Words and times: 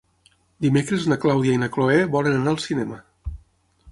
Dimecres 0.65 1.05
na 1.11 1.17
Clàudia 1.25 1.57
i 1.57 1.59
na 1.65 1.69
Cloè 1.77 1.99
volen 2.17 2.37
anar 2.39 2.53
al 2.57 2.61
cinema. 2.65 3.01